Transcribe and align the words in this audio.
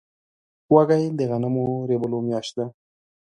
وږی 0.73 1.03
د 1.17 1.21
غنمو 1.29 1.63
د 1.83 1.87
رېبلو 1.89 2.17
میاشت 2.27 2.53
ده. 2.57 2.65